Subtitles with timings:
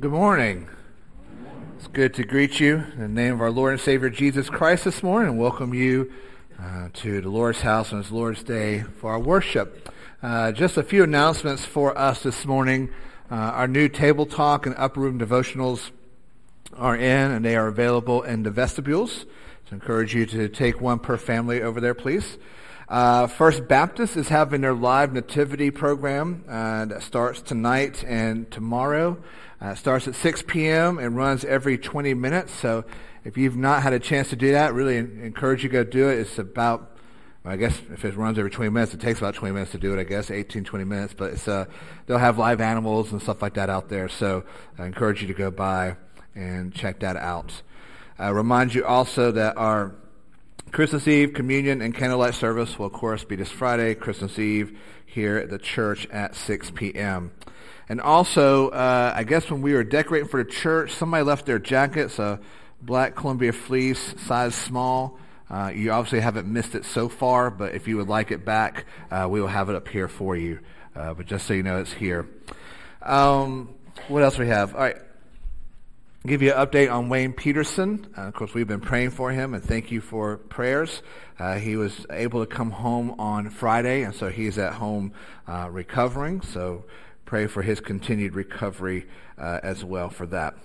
[0.00, 0.66] Well, good morning.
[1.76, 4.84] It's good to greet you in the name of our Lord and Savior Jesus Christ
[4.84, 6.10] this morning and welcome you
[6.58, 9.90] uh, to the Lord's house on this Lord's Day for our worship.
[10.22, 12.88] Uh, just a few announcements for us this morning.
[13.30, 15.90] Uh, our new table talk and upper room devotionals
[16.78, 19.26] are in and they are available in the vestibules.
[19.66, 22.38] So I encourage you to take one per family over there, please.
[22.90, 29.16] Uh, First Baptist is having their live nativity program uh, that starts tonight and tomorrow.
[29.62, 30.98] Uh, it starts at 6 p.m.
[30.98, 32.52] and runs every 20 minutes.
[32.52, 32.84] So
[33.24, 36.08] if you've not had a chance to do that, really encourage you to go do
[36.08, 36.18] it.
[36.18, 36.96] It's about,
[37.44, 39.78] well, I guess if it runs every 20 minutes, it takes about 20 minutes to
[39.78, 41.14] do it, I guess, 18, 20 minutes.
[41.16, 41.66] But it's, uh,
[42.06, 44.08] they'll have live animals and stuff like that out there.
[44.08, 44.42] So
[44.76, 45.94] I encourage you to go by
[46.34, 47.62] and check that out.
[48.18, 49.94] I remind you also that our
[50.72, 55.36] Christmas Eve communion and candlelight service will, of course, be this Friday, Christmas Eve, here
[55.36, 57.32] at the church at 6 p.m.
[57.88, 61.58] And also, uh, I guess when we were decorating for the church, somebody left their
[61.58, 62.38] jackets, a
[62.80, 65.18] black Columbia fleece, size small.
[65.50, 68.86] Uh, you obviously haven't missed it so far, but if you would like it back,
[69.10, 70.60] uh, we will have it up here for you.
[70.94, 72.28] Uh, but just so you know, it's here.
[73.02, 73.74] Um,
[74.06, 74.76] what else we have?
[74.76, 74.96] All right.
[76.26, 78.06] Give you an update on Wayne Peterson.
[78.16, 81.00] Uh, of course, we've been praying for him, and thank you for prayers.
[81.38, 85.14] Uh, he was able to come home on Friday, and so he's at home
[85.48, 86.42] uh, recovering.
[86.42, 86.84] So
[87.24, 89.06] pray for his continued recovery
[89.38, 90.56] uh, as well for that.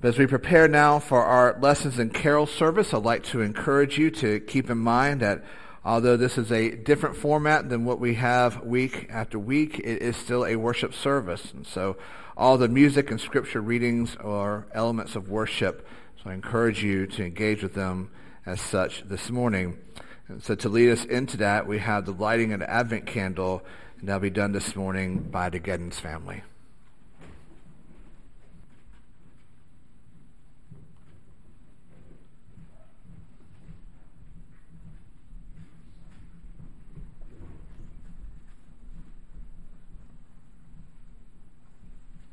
[0.00, 3.98] But as we prepare now for our lessons and carol service, I'd like to encourage
[3.98, 5.44] you to keep in mind that
[5.84, 10.16] although this is a different format than what we have week after week, it is
[10.16, 11.52] still a worship service.
[11.52, 11.98] And so
[12.36, 15.86] all the music and scripture readings are elements of worship.
[16.22, 18.10] So I encourage you to engage with them
[18.46, 19.78] as such this morning.
[20.28, 23.62] And so to lead us into that, we have the lighting of the Advent candle
[24.02, 26.42] and that'll be done this morning by the Geddens family.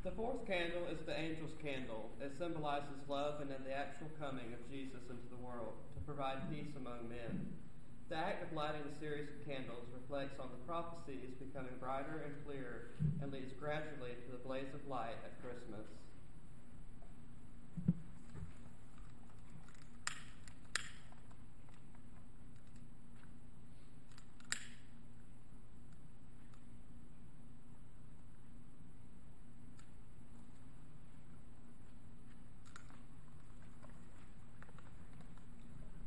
[0.04, 2.10] The fourth candle is the angel's candle.
[2.18, 6.74] It symbolizes love and the actual coming of Jesus into the world to provide peace
[6.74, 7.54] among men.
[8.10, 12.34] The act of lighting a series of candles reflects on the prophecies becoming brighter and
[12.50, 15.86] clearer and leads gradually to the blaze of light at Christmas.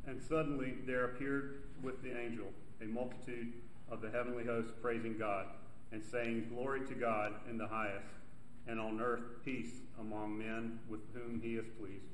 [0.05, 2.47] And suddenly there appeared with the angel
[2.81, 3.53] a multitude
[3.89, 5.47] of the heavenly hosts praising God
[5.91, 8.07] and saying, Glory to God in the highest,
[8.67, 12.09] and on earth peace among men with whom he is pleased.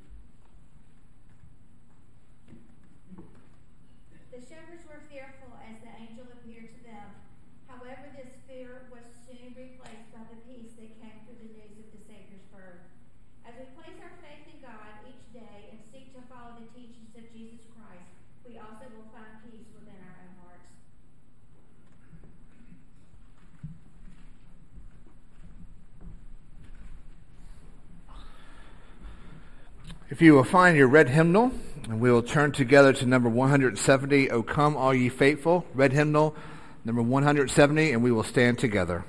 [4.31, 7.09] The shepherds were fearful as the angel appeared to them.
[7.65, 11.89] However, this fear was soon replaced by the peace that came through the news of
[11.93, 12.81] the Savior's birth.
[13.45, 17.13] As we place our faith in God each day and seek to follow the teachings
[17.17, 18.13] of Jesus Christ,
[18.45, 20.69] we also will find peace within our own hearts.
[30.19, 31.53] If you will find your red hymnal,
[31.88, 36.35] and we will turn together to number 170, O come all ye faithful, red hymnal,
[36.83, 39.05] number 170, and we will stand together.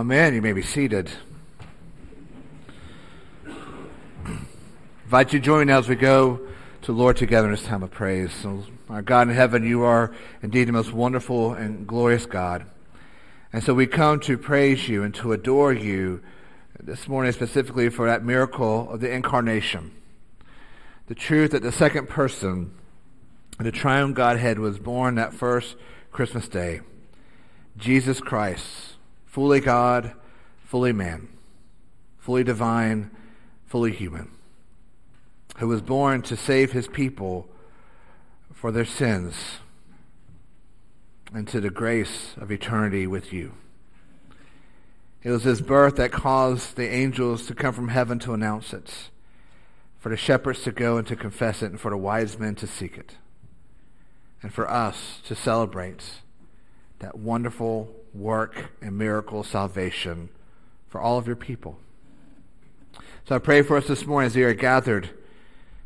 [0.00, 0.32] Amen.
[0.32, 1.10] You may be seated.
[5.04, 6.40] invite you to join now as we go
[6.80, 8.32] to Lord together in this time of praise.
[8.32, 12.64] So, our God in heaven, you are indeed the most wonderful and glorious God.
[13.52, 16.22] And so we come to praise you and to adore you
[16.82, 19.90] this morning specifically for that miracle of the incarnation.
[21.08, 22.72] The truth that the second person,
[23.58, 25.76] the triune Godhead, was born that first
[26.10, 26.80] Christmas day.
[27.76, 28.89] Jesus Christ,
[29.30, 30.12] fully God,
[30.64, 31.28] fully man,
[32.18, 33.10] fully divine,
[33.66, 34.30] fully human
[35.60, 37.46] who was born to save his people
[38.54, 39.34] for their sins
[41.34, 43.52] and to the grace of eternity with you.
[45.22, 49.10] It was his birth that caused the angels to come from heaven to announce it,
[49.98, 52.66] for the shepherds to go and to confess it, and for the wise men to
[52.66, 53.16] seek it,
[54.42, 56.22] and for us to celebrate
[57.00, 60.28] that wonderful work and miracle salvation
[60.88, 61.78] for all of your people.
[63.26, 65.10] So I pray for us this morning as we are gathered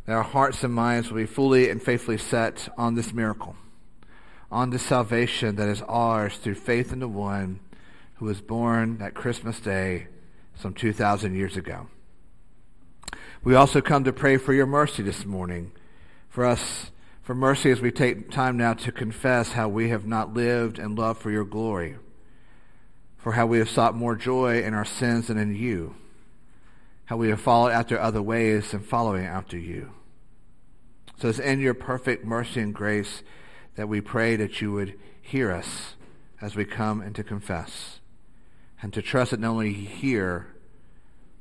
[0.07, 3.57] that our hearts and minds will be fully and faithfully set on this miracle,
[4.51, 7.61] on this salvation that is ours through faith in the one
[8.15, 10.07] who was born that Christmas day
[10.55, 11.89] some 2,000 years ago.
[13.43, 15.73] We also come to pray for your mercy this morning,
[16.31, 16.91] for us,
[17.23, 20.99] for mercy as we take time now to confess how we have not lived and
[20.99, 21.97] loved for your glory,
[23.25, 25.97] for how we have sought more joy in our sins than in you
[27.07, 29.93] how we have followed after other ways than following after you.
[31.19, 33.23] So it's in your perfect mercy and grace
[33.77, 35.95] that we pray that you would hear us
[36.41, 38.01] as we come and to confess,
[38.83, 40.49] and to trust that not only you hear,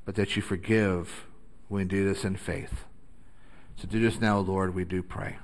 [0.05, 1.25] but that you forgive
[1.67, 2.85] when we do this in faith.
[3.75, 5.37] So do this now, Lord, we do pray.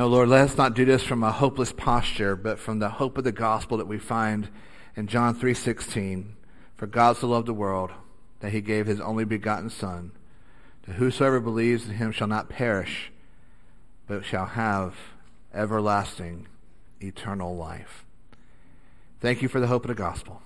[0.00, 3.18] Now, Lord, let us not do this from a hopeless posture, but from the hope
[3.18, 4.48] of the gospel that we find
[4.96, 6.28] in John 3.16.
[6.74, 7.90] For God so loved the world
[8.38, 10.12] that he gave his only begotten Son,
[10.86, 13.12] that whosoever believes in him shall not perish,
[14.06, 14.94] but shall have
[15.52, 16.48] everlasting,
[17.02, 18.06] eternal life.
[19.20, 20.40] Thank you for the hope of the gospel.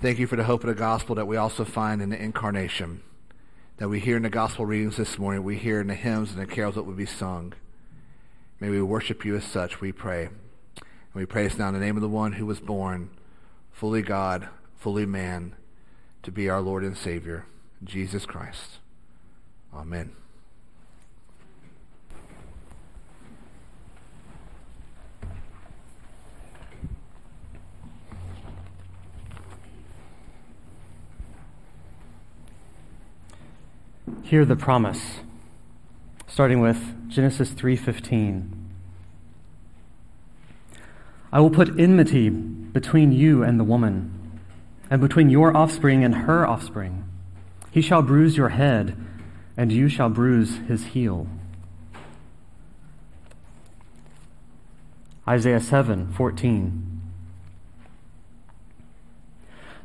[0.00, 3.02] Thank you for the hope of the gospel that we also find in the incarnation,
[3.78, 6.40] that we hear in the gospel readings this morning, we hear in the hymns and
[6.40, 7.52] the carols that will be sung.
[8.58, 10.26] May we worship you as such, we pray.
[10.26, 10.34] And
[11.14, 13.10] we pray now in the name of the one who was born,
[13.70, 15.54] fully God, fully man,
[16.22, 17.44] to be our Lord and Savior,
[17.84, 18.78] Jesus Christ.
[19.74, 20.12] Amen.
[34.22, 35.20] Hear the promise
[36.36, 38.50] starting with Genesis 3:15.
[41.32, 44.10] I will put enmity between you and the woman,
[44.90, 47.04] and between your offspring and her offspring.
[47.70, 48.94] He shall bruise your head,
[49.56, 51.26] and you shall bruise his heel.
[55.26, 57.00] Isaiah 7:14.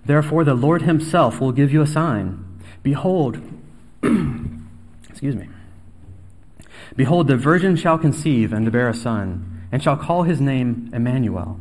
[0.06, 2.44] Therefore the Lord himself will give you a sign.
[2.84, 3.40] Behold,
[5.08, 5.48] excuse me.
[6.96, 11.60] Behold, the virgin shall conceive and bear a son, and shall call his name Emmanuel.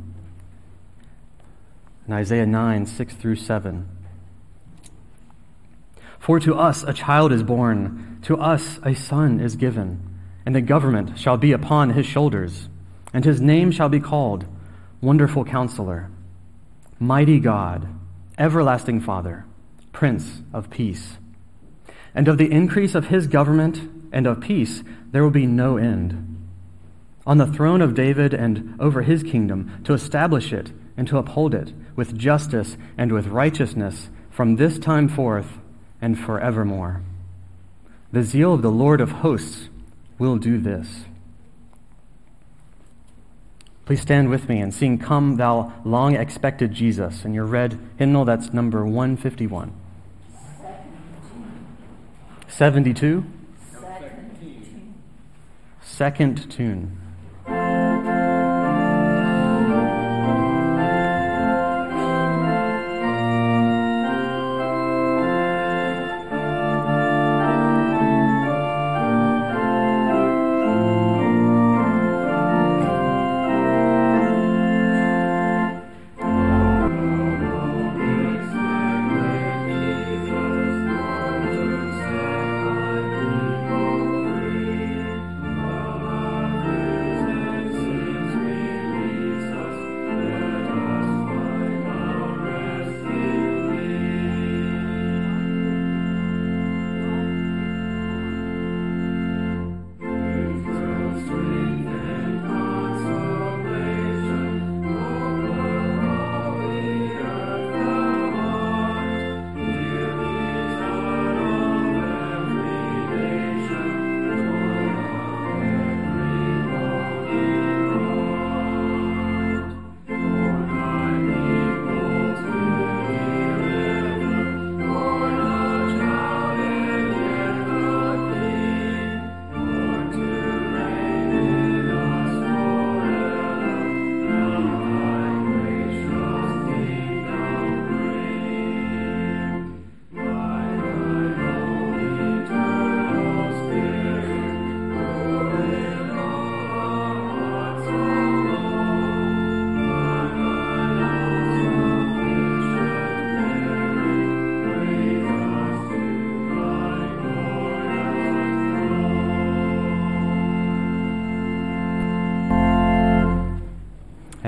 [2.06, 3.88] In Isaiah 9, 6 through 7.
[6.18, 10.02] For to us a child is born, to us a son is given,
[10.44, 12.68] and the government shall be upon his shoulders,
[13.12, 14.46] and his name shall be called
[15.00, 16.10] Wonderful Counselor,
[16.98, 17.88] Mighty God,
[18.36, 19.46] Everlasting Father,
[19.92, 21.16] Prince of Peace.
[22.14, 26.26] And of the increase of his government and of peace there will be no end.
[27.26, 31.54] On the throne of David and over his kingdom, to establish it and to uphold
[31.54, 35.58] it with justice and with righteousness from this time forth
[36.00, 37.02] and forevermore.
[38.12, 39.68] The zeal of the Lord of hosts
[40.18, 41.04] will do this.
[43.84, 48.24] Please stand with me and sing Come Thou Long Expected Jesus in your red hymnal.
[48.24, 49.72] That's number 151.
[52.48, 53.24] 72
[56.00, 56.99] second tune.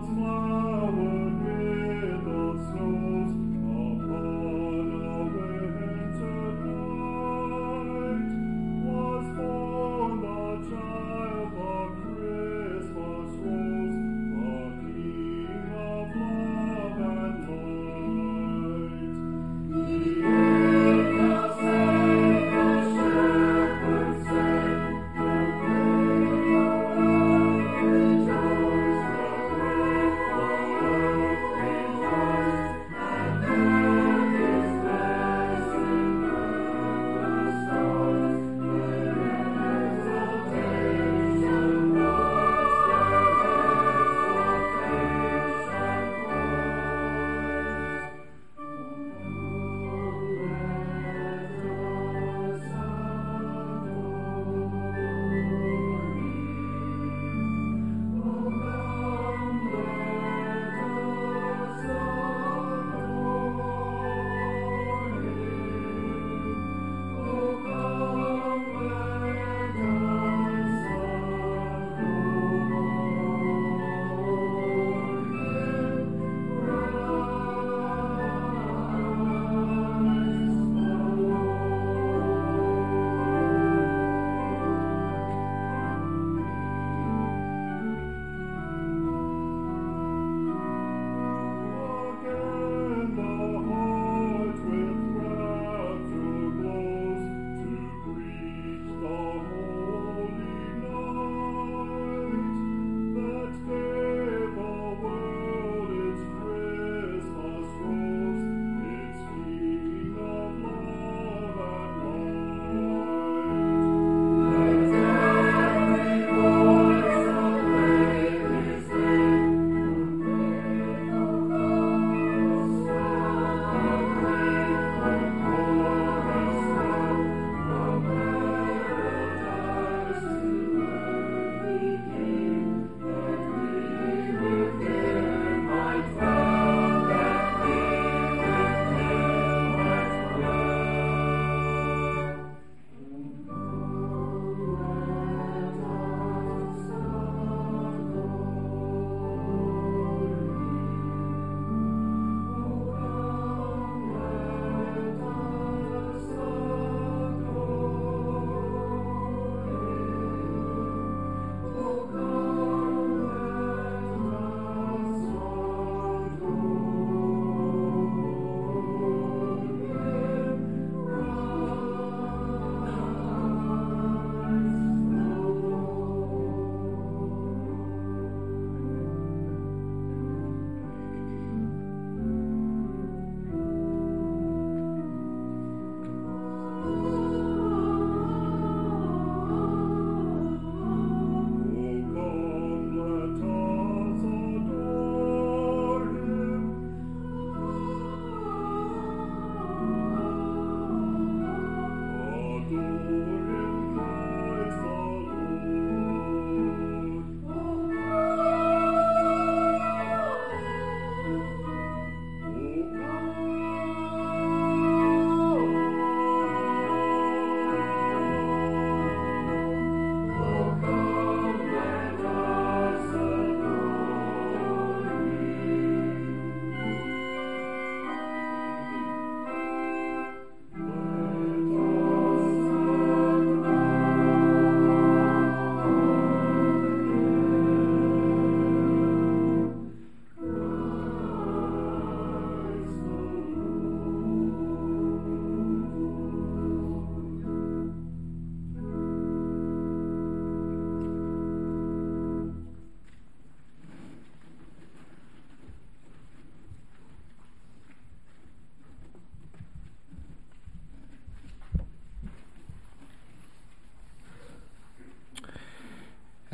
[0.00, 0.47] Oh.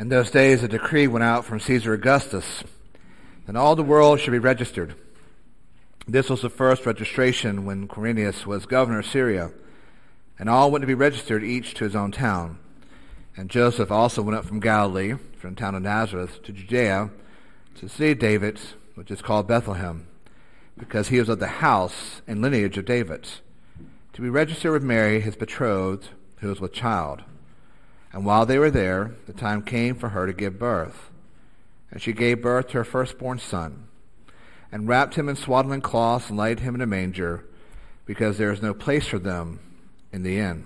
[0.04, 2.62] In those days, a decree went out from Caesar Augustus
[3.46, 4.94] that all the world should be registered.
[6.06, 9.50] This was the first registration when Quirinius was governor of Syria,
[10.38, 12.58] and all went to be registered, each to his own town.
[13.34, 17.08] And Joseph also went up from Galilee, from the town of Nazareth, to Judea,
[17.76, 18.60] to the city David,
[18.96, 20.06] which is called Bethlehem,
[20.76, 23.26] because he was of the house and lineage of David,
[24.12, 27.22] to be registered with Mary, his betrothed, who was with child.
[28.14, 31.11] And while they were there, the time came for her to give birth.
[31.90, 33.88] And she gave birth to her firstborn son,
[34.70, 37.44] and wrapped him in swaddling cloths, and laid him in a manger,
[38.07, 39.59] because there is no place for them
[40.12, 40.64] in the inn.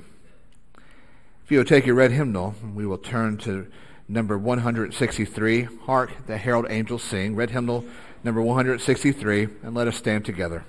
[1.44, 3.66] If you will take your red hymnal, we will turn to
[4.06, 5.62] number 163.
[5.86, 7.34] Hark the herald angels sing.
[7.34, 7.86] Red hymnal
[8.22, 10.64] number 163, and let us stand together.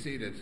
[0.00, 0.32] Seated.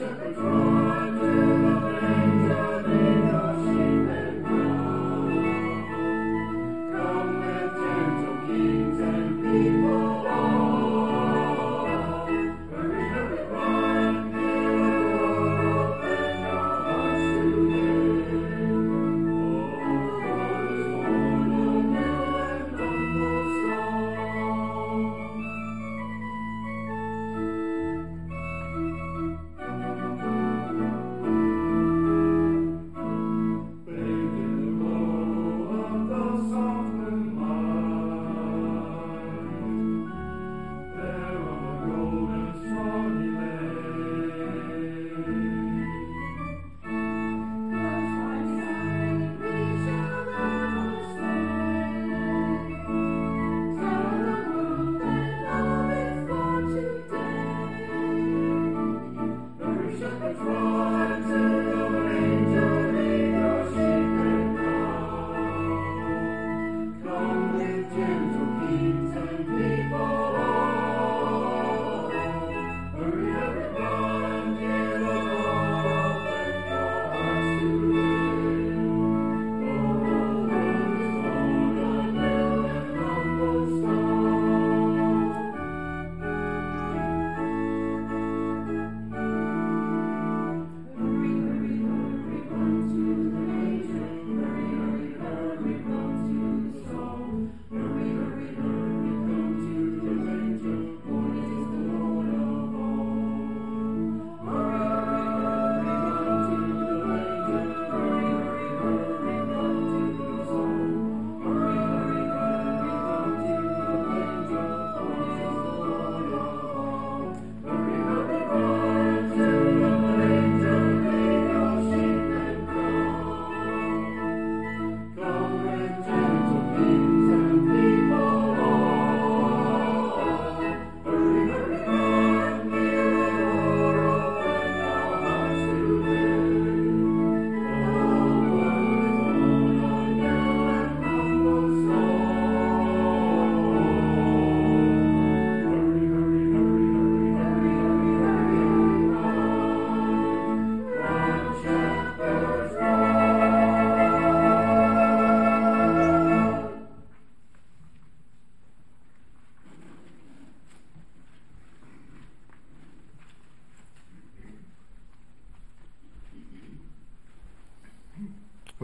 [0.00, 0.67] Amen.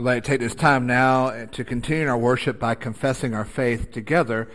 [0.04, 3.90] We'd like to take this time now to continue our worship by confessing our faith
[3.90, 4.50] together.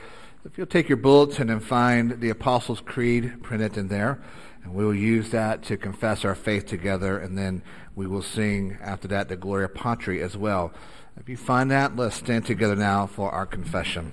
[0.46, 4.22] If you'll take your bulletin and find the Apostles' Creed printed in there,
[4.64, 7.64] and we will use that to confess our faith together, and then
[7.96, 10.72] we will sing after that the Gloria Patri as well.
[11.18, 14.12] If you find that, let's stand together now for our confession.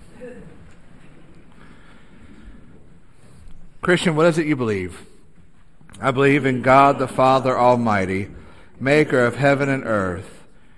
[3.83, 5.05] Christian, what is it you believe?
[6.01, 8.31] I believe in God the Father Almighty,
[8.81, 10.36] maker of heaven and earth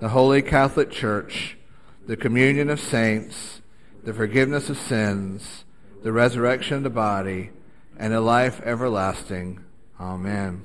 [0.00, 1.56] the Holy Catholic Church,
[2.06, 3.60] the communion of saints,
[4.04, 5.64] the forgiveness of sins,
[6.02, 7.50] the resurrection of the body,
[7.96, 9.64] and a life everlasting.
[10.00, 10.62] Amen.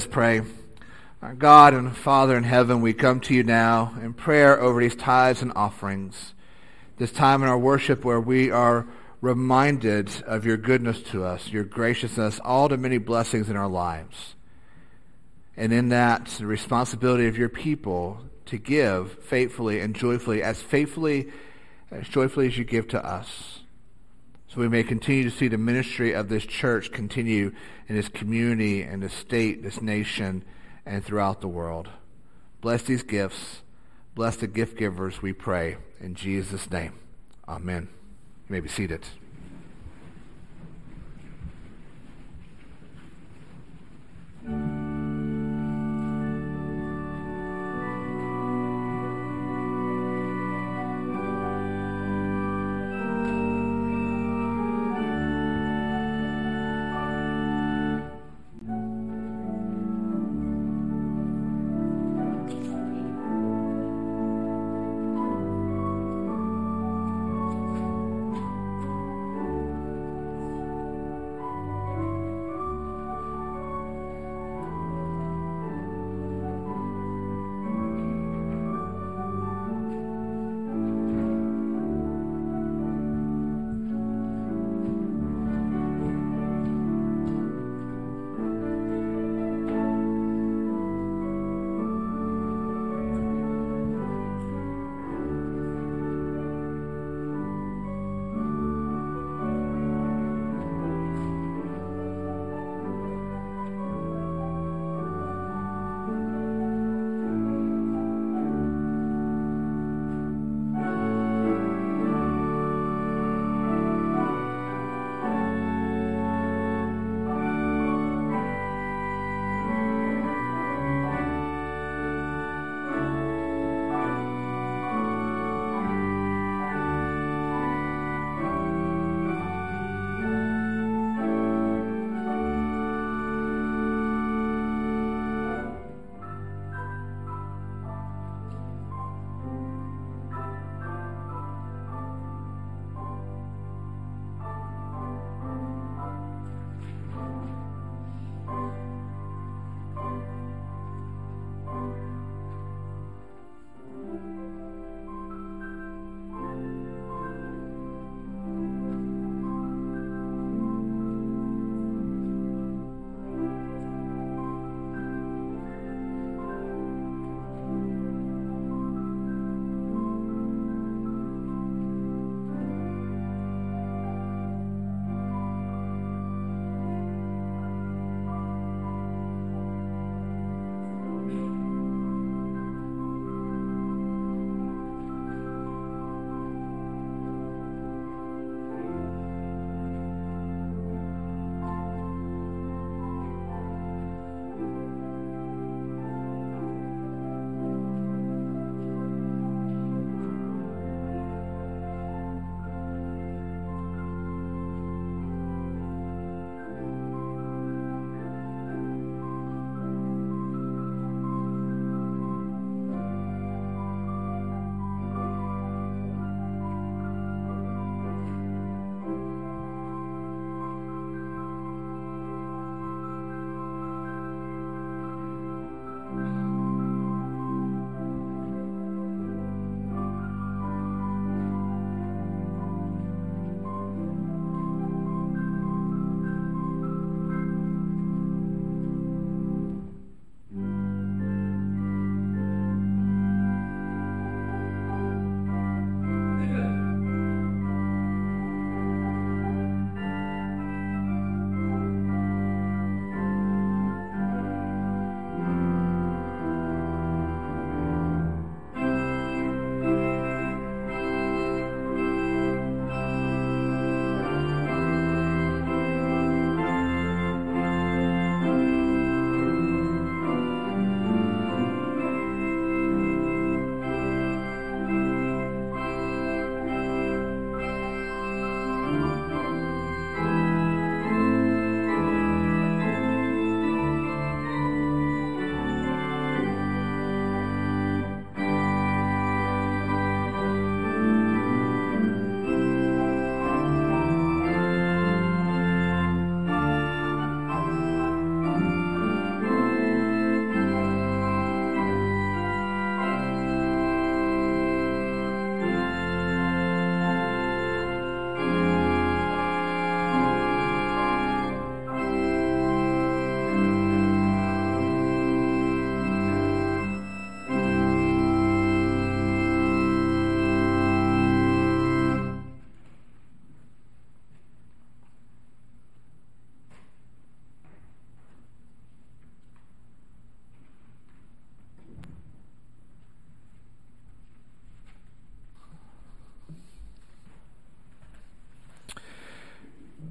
[0.00, 0.40] Us pray.
[1.20, 4.96] Our God and Father in heaven, we come to you now in prayer over these
[4.96, 6.32] tithes and offerings.
[6.96, 8.86] This time in our worship where we are
[9.20, 14.36] reminded of your goodness to us, your graciousness, all the many blessings in our lives.
[15.54, 21.30] And in that, the responsibility of your people to give faithfully and joyfully, as faithfully,
[21.90, 23.59] as joyfully as you give to us
[24.52, 27.52] so we may continue to see the ministry of this church continue
[27.86, 30.44] in this community and this state, this nation,
[30.84, 31.88] and throughout the world.
[32.60, 33.62] Bless these gifts.
[34.16, 35.76] Bless the gift givers, we pray.
[36.00, 36.94] In Jesus' name,
[37.46, 37.88] amen.
[38.48, 39.06] You may be seated.
[44.44, 44.89] Mm-hmm.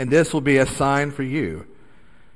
[0.00, 1.66] And this will be a sign for you.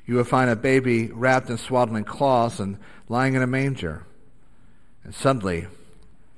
[0.05, 2.77] You will find a baby wrapped in swaddling cloths and
[3.09, 4.05] lying in a manger.
[5.03, 5.69] And suddenly,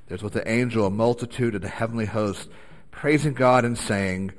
[0.06, 2.48] there's with the angel a multitude of the heavenly host
[2.92, 4.34] praising God and saying,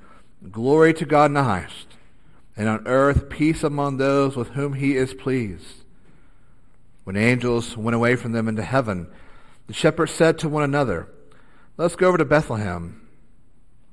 [0.50, 1.88] Glory to God in the highest,
[2.56, 5.84] and on earth peace among those with whom he is pleased.
[7.04, 9.08] When the angels went away from them into heaven,
[9.68, 11.10] the shepherds said to one another,
[11.76, 13.07] Let's go over to Bethlehem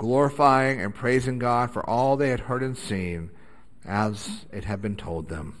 [0.00, 3.28] glorifying and praising God for all they had heard and seen
[3.84, 5.58] as it had been told them.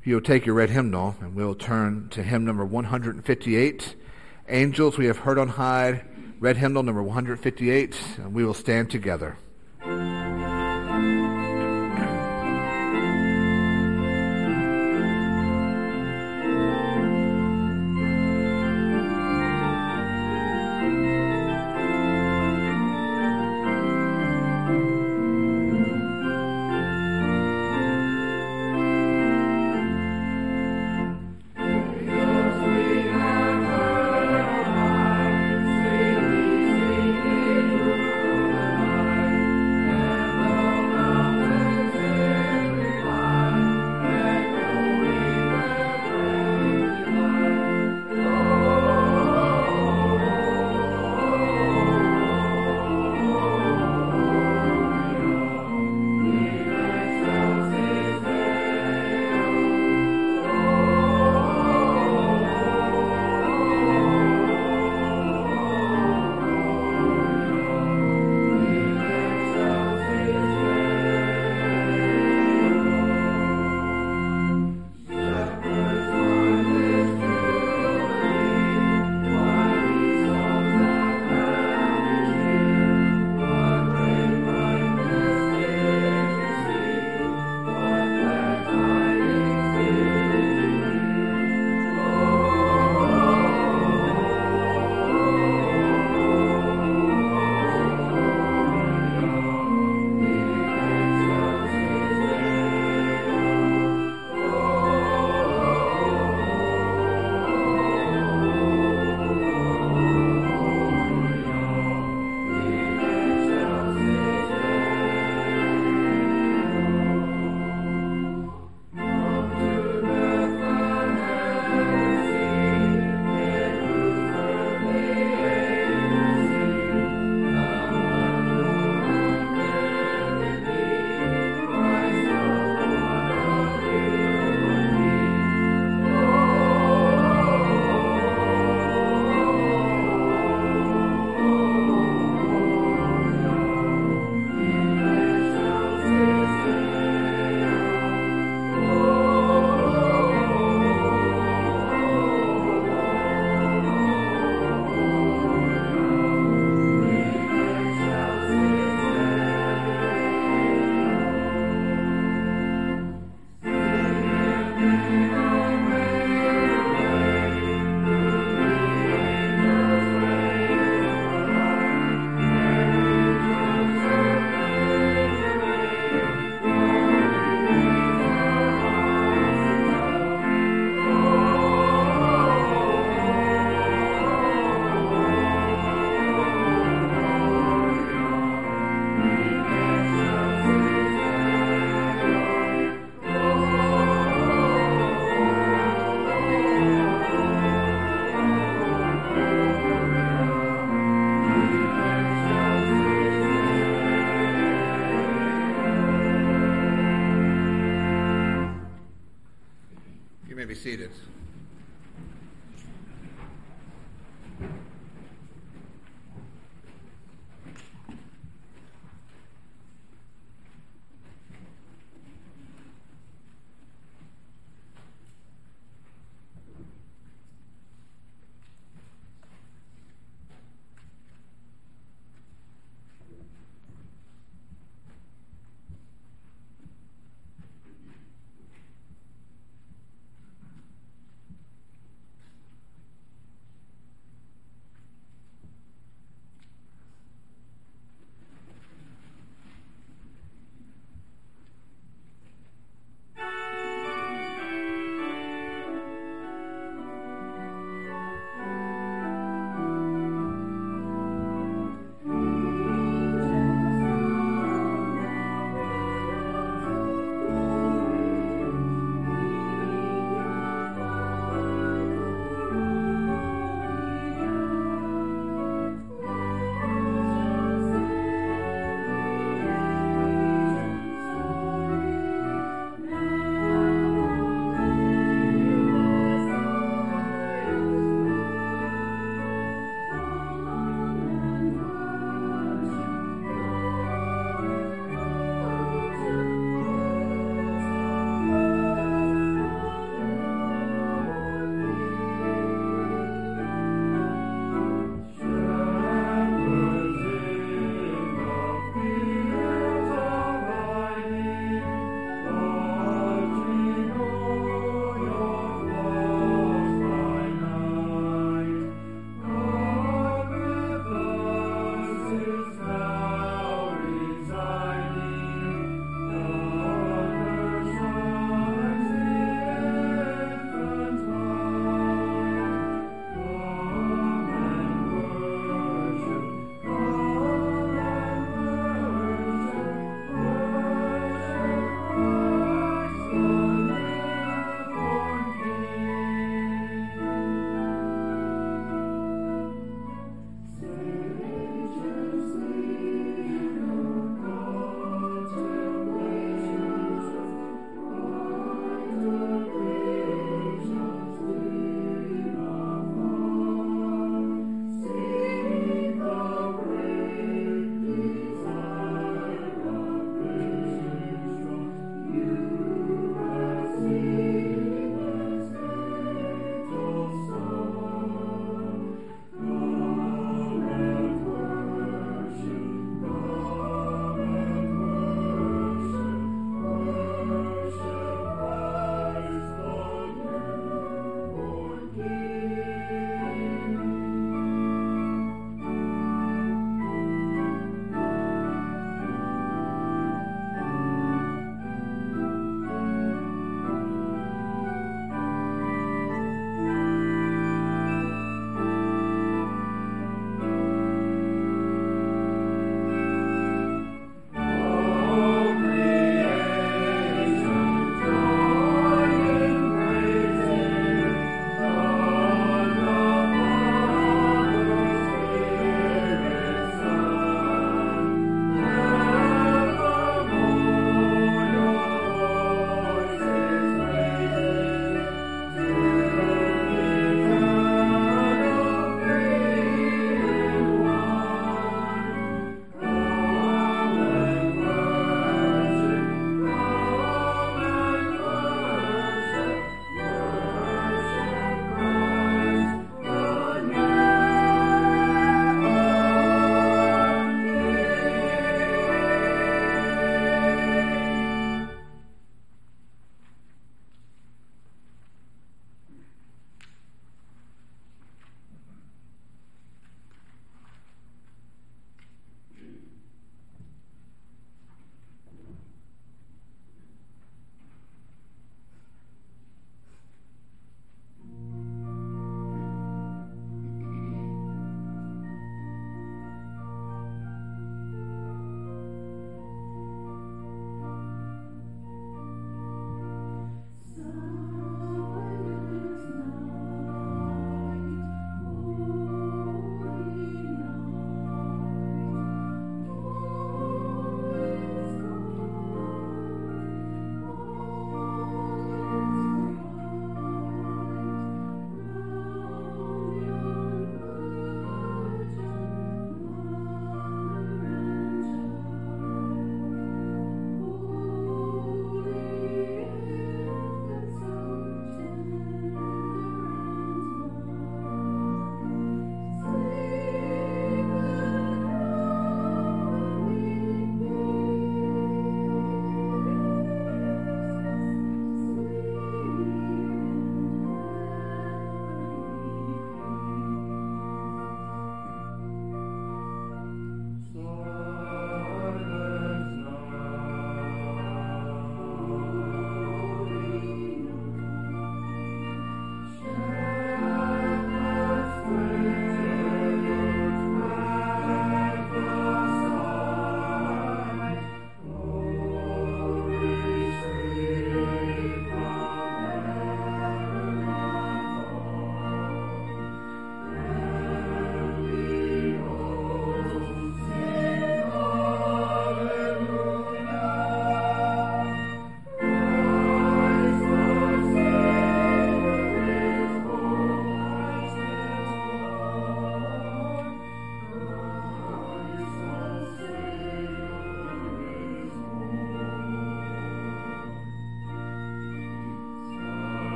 [0.00, 3.94] If you'll take your red hymnal, and we'll turn to hymn number 158,
[4.48, 6.02] Angels We Have Heard on High,
[6.40, 9.36] red hymnal number 158, and we will stand together.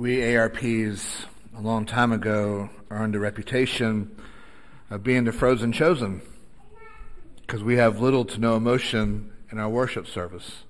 [0.00, 4.10] We ARPs a long time ago earned a reputation
[4.88, 6.22] of being the frozen chosen
[7.42, 10.62] because we have little to no emotion in our worship service.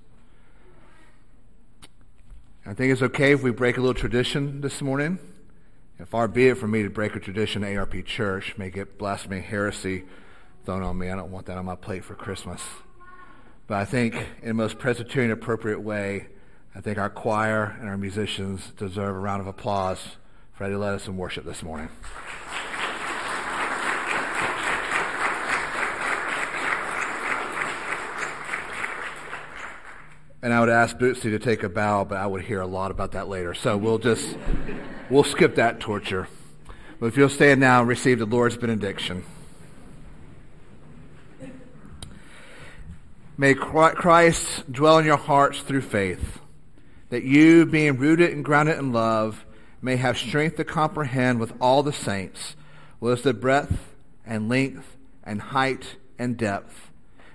[2.65, 5.17] I think it's okay if we break a little tradition this morning.
[5.97, 9.39] If far be it from me to break a tradition ARP Church, may get blasphemy,
[9.39, 10.03] heresy
[10.65, 11.09] thrown on me.
[11.09, 12.61] I don't want that on my plate for Christmas.
[13.65, 16.27] But I think in the most Presbyterian appropriate way,
[16.73, 20.15] I think our choir and our musicians deserve a round of applause
[20.53, 21.89] for to let us in worship this morning.
[30.43, 32.89] And I would ask Bootsy to take a bow, but I would hear a lot
[32.89, 33.53] about that later.
[33.53, 34.37] So we'll just,
[35.09, 36.27] we'll skip that torture.
[36.99, 39.23] But if you'll stand now and receive the Lord's benediction.
[43.37, 46.39] May Christ dwell in your hearts through faith,
[47.11, 49.45] that you, being rooted and grounded in love,
[49.81, 52.55] may have strength to comprehend with all the saints
[52.99, 53.93] what is the breadth
[54.25, 56.89] and length and height and depth,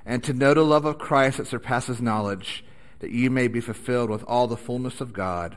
[0.04, 2.64] and to know the love of Christ that surpasses knowledge,
[3.00, 5.56] that you may be fulfilled with all the fullness of God.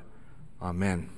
[0.61, 1.09] Amen.